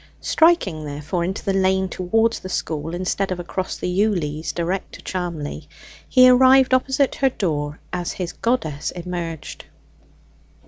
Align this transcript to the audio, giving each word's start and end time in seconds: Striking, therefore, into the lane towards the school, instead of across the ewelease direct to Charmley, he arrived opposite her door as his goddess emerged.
Striking, 0.19 0.83
therefore, 0.83 1.23
into 1.23 1.45
the 1.45 1.53
lane 1.53 1.87
towards 1.87 2.39
the 2.39 2.49
school, 2.49 2.95
instead 2.95 3.31
of 3.31 3.39
across 3.39 3.77
the 3.77 3.85
ewelease 3.87 4.51
direct 4.51 4.93
to 4.93 5.01
Charmley, 5.03 5.67
he 6.09 6.27
arrived 6.27 6.73
opposite 6.73 7.13
her 7.13 7.29
door 7.29 7.79
as 7.93 8.13
his 8.13 8.33
goddess 8.33 8.89
emerged. 8.89 9.65